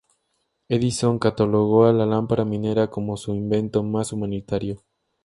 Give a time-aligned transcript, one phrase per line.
[0.67, 4.81] Edison catalogó a la lámpara minera como su invento "más humanitario".